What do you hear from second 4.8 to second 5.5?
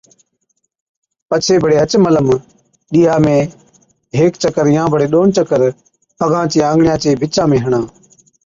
بڙي ڏون